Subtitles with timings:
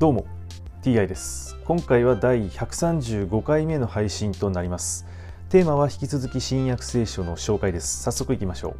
[0.00, 0.24] どうも
[0.82, 1.58] TI です。
[1.66, 5.04] 今回は第135回目の配信となります。
[5.50, 8.02] テーマは引き続き新約聖書の紹介です。
[8.04, 8.76] 早速いきましょう。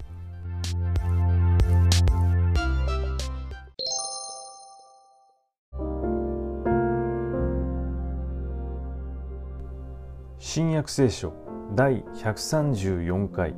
[10.39, 11.35] 新約聖書
[11.77, 13.55] 第134回。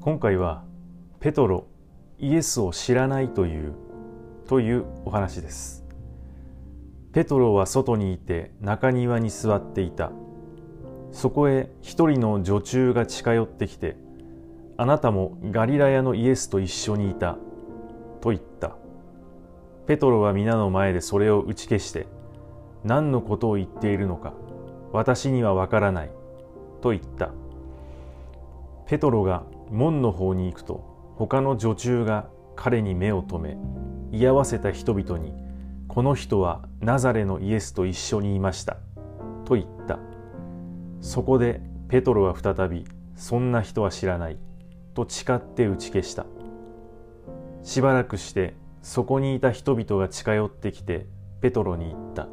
[0.00, 0.62] 今回は
[1.18, 1.66] ペトロ
[2.20, 3.74] イエスを知らないという
[4.46, 5.85] というお話です。
[7.16, 10.12] ペトロは外にいて中庭に座っていた。
[11.12, 13.96] そこへ一人の女中が近寄ってきて
[14.76, 17.38] あなたもガリラヤのイエスと一緒にいた
[18.20, 18.76] と言った。
[19.86, 22.06] ペトロは皆の前でそれを打ち消して
[22.84, 24.34] 何のことを言っているのか
[24.92, 26.10] 私にはわからない
[26.82, 27.30] と言った。
[28.84, 35.45] ペトロが門の方に行くと他の女中が彼に目を留め居合わせた人々に
[35.96, 38.76] この人はナザレのイエスと一緒にいました。
[39.46, 39.98] と言った。
[41.00, 44.36] そこでペトロは再びそんな人は知らない。
[44.92, 46.26] と誓って打ち消した。
[47.62, 48.52] しばらくして
[48.82, 51.06] そこにいた人々が近寄ってきて
[51.40, 52.28] ペトロに言った。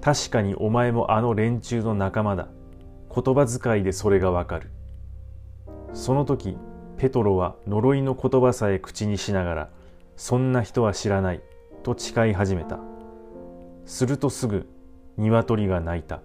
[0.00, 2.48] 確かにお前もあの連中の仲間だ。
[3.14, 4.72] 言葉遣いでそれがわかる。
[5.92, 6.58] その時
[6.96, 9.70] ペトロは呪いの言葉さえ口にしながら
[10.16, 11.40] そんな人は知らない。
[11.84, 12.80] と誓い始めた。
[13.84, 14.66] するとすぐ
[15.18, 16.22] 鶏が鳴いた。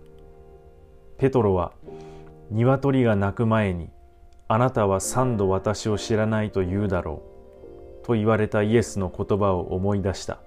[1.17, 1.73] ペトロは
[2.49, 3.89] 鶏が鳴く前に
[4.47, 7.21] あなたは三度私を知らないと言うだろ
[8.03, 10.39] うと言われたイエスの言葉を思い出した。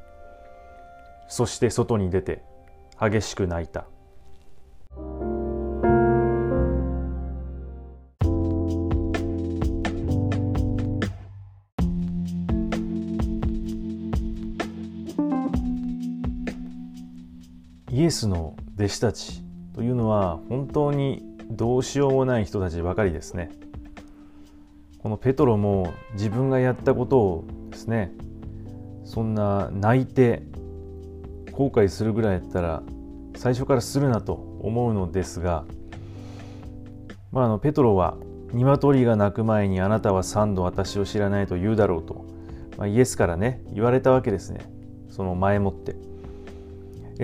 [1.28, 2.42] そして外に出て
[2.98, 3.84] 激しく泣いた。
[17.92, 19.42] イエスの弟子たち
[19.74, 23.50] というのは本当にどうしようもない人たちばかりですね。
[24.98, 28.12] このペトロも自分がやったことをですね
[29.04, 30.42] そんな泣いて
[31.52, 32.82] 後悔するぐらいやったら
[33.36, 35.66] 最初からするなと思うのですが、
[37.30, 38.16] まあ、あのペトロは
[38.54, 42.24] 鶏が鳴く前にあなたは三度私を知らないと言うだろうと、
[42.78, 44.60] まあ、イエスからね言われたわけですね
[45.10, 46.11] その前もって。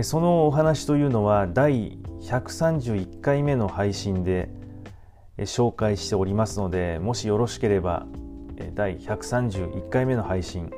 [0.02, 4.50] そのお話というのは第131回目の配信で
[5.38, 8.06] 紹介しておりますのでもしよろしければ
[8.74, 10.70] 第131回目の配信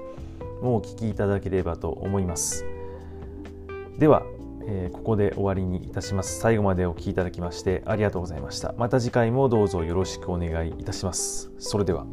[0.63, 2.65] もお聞きいただければと思います。
[3.99, 4.23] では
[4.93, 6.39] ここで終わりにいたします。
[6.39, 8.75] 最後までお聞きいただきましてありがとうございました。
[8.79, 11.51] また次回もどうぞよろしくお願いいたします。
[11.59, 12.07] それでは。